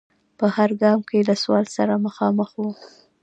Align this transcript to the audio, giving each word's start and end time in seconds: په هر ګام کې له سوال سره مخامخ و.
په 0.39 0.45
هر 0.55 0.69
ګام 0.81 0.99
کې 1.09 1.19
له 1.29 1.35
سوال 1.43 1.65
سره 1.75 1.93
مخامخ 2.05 2.49
و. 2.57 2.61